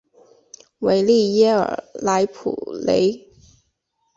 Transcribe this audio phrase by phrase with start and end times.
[0.79, 3.27] 维利耶尔莱普雷。